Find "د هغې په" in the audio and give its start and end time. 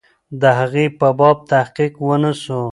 0.41-1.07